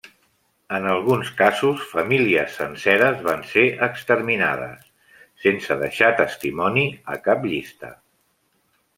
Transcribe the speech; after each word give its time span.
En 0.75 0.85
alguns 0.91 1.27
casos, 1.41 1.81
famílies 1.89 2.55
senceres 2.61 3.19
van 3.27 3.43
ser 3.51 3.65
exterminades, 3.87 4.87
sense 5.43 5.77
deixar 5.83 6.09
testimoni 6.23 6.87
a 7.17 7.19
cap 7.29 7.45
llista. 7.53 7.93